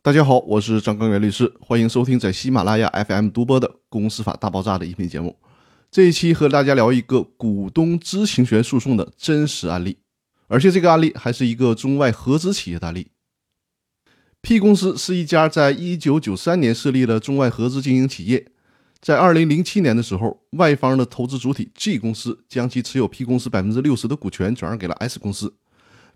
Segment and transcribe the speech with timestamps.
[0.00, 5.36] 大家好，我是张刚元律师，欢迎收听在喜马拉雅 FM 独播的《公司法大爆炸》的音频节目。
[5.90, 9.98] 这一期和大家聊一个股东知情权诉讼的真实案例，
[10.46, 13.08] 而且这个案例还是一个中外合资企业的案例。
[14.40, 18.46] P 公司是一家在1993年设立的中外合资经营企业，
[19.00, 25.52] 在2007年的时候，外方的投资主体 G 公司将其持有 P 公司百分之六十的股权转让给了 S 公司。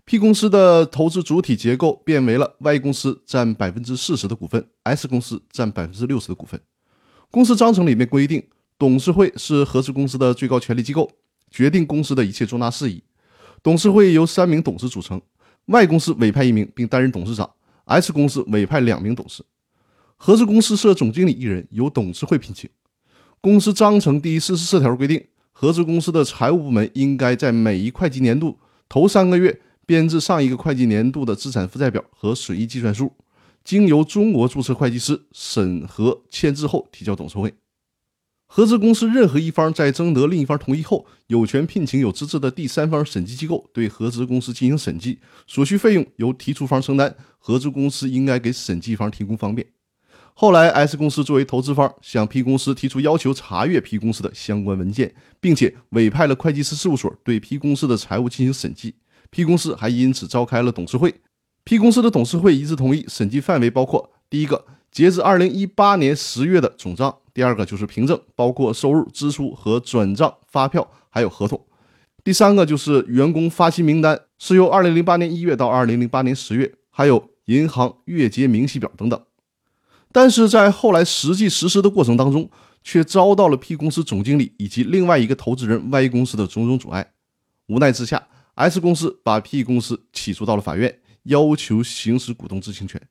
[0.05, 6.59] P 公司的投资主体结构变为了 Y 公司占百分之四十的股份，S 公司占百分之六十的股份。
[7.31, 8.43] 公司章程里面规定，
[8.77, 11.09] 董事会是合资公司的最高权力机构，
[11.49, 13.01] 决定公司的一切重大事宜。
[13.63, 15.21] 董事会由三名董事组成
[15.67, 17.49] ，Y 公司委派一名并担任董事长
[17.85, 19.41] ，S 公司委派两名董事。
[20.17, 22.69] 合资公司设总经理一人，由董事会聘请。
[23.39, 28.59] 公司章程第四十四条规定，合资公司的财务部门应该在每一会计年度
[28.89, 29.61] 头三个月。
[29.85, 33.11] 编制上一个会计年度的资产负债表和损益计算书，
[33.63, 37.53] 经由中国注册会计师审核签字后提交董事会。
[38.45, 47.15] 合资公司任何一方在征得另一方同意后，有权聘请有资质的第三方审计机构对合资公司进行审计，所需费用由提出方承担。
[47.39, 49.67] 合资公司应该给审计方提供方便。
[50.35, 58.95] 后来，S 公司作为投资方向 P 公司提出要求查阅 P 公司的相关文件，并且委派了会计师事务所对 P 公司的财务进行审计。
[59.33, 61.11] P 公司还因此召开了董事会。
[61.63, 71.57] P 公司的董事会一致同意审计范围包括：第一个，截至二零一八年十月的总账；第二个就是凭证，包括收入、支出和转账发票，还有合同；
[72.23, 79.19] 第三个就是员工发薪名单，是由二零零八年一月到二零零八年十月，还有银行月结明细表等等。
[80.11, 82.47] 但是在后来实际实施的过程当中，
[82.83, 87.13] 却遭到了 P 公司总经理以及另外一个投资人 Y 公司的种种阻碍。
[87.65, 88.27] 无奈之下。
[88.55, 93.01] S 公司把 P 公司起诉到了法院，要求行使股东知情权。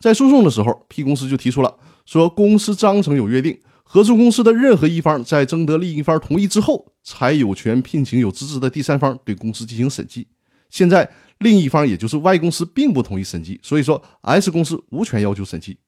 [0.00, 10.26] 在诉讼的时候，P 公司就提出了说，公司章程有约定，合资公司的任何一方在征得另一方同意之后，才有权聘请有资质的第三方对公司进行审计。
[10.70, 15.78] 现在另一方也就是 Y 公司并不同意审计，所以说 S 公司无权要求审计，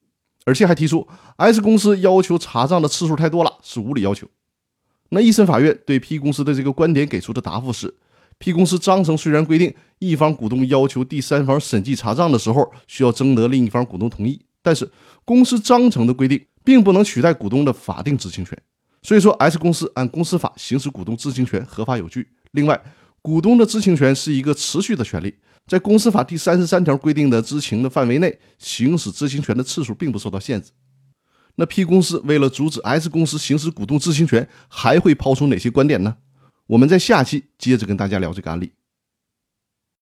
[0.45, 1.06] 而且还提出
[1.37, 4.29] S 公司要求查账的次数太多了，是无理要求。
[5.09, 7.95] 那一审法院对 P 公司的这个观点给出的答复是。
[8.39, 14.89] P 公司章程虽然规定一方股东要求第三方审计查账的时候需要征得另一方股东同意，但是
[15.25, 18.57] 公司章程的规定并不能取代股东的法定知情权。
[19.03, 22.29] 所以说，S 公司按公司法行使股东知情权合法有据。
[22.53, 22.81] 另外，
[23.23, 25.35] 股东的知情权是一个持续的权利，
[25.67, 30.73] 在公司法第三十三条规定的知情的范围内，行使知情权的次数并不受到限制。
[31.55, 36.17] 那 P 公司为了阻止 S 公司行使股东知情权，还会抛出哪些观点呢？
[36.69, 38.72] 我们在下期接着跟大家聊这个案例。